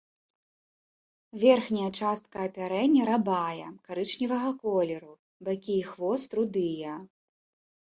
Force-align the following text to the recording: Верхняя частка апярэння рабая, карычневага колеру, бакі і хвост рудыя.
Верхняя 1.43 1.89
частка 1.99 2.35
апярэння 2.49 3.03
рабая, 3.11 3.67
карычневага 3.87 4.49
колеру, 4.65 5.13
бакі 5.51 5.75
і 5.85 5.87
хвост 5.93 6.29
рудыя. 6.43 6.91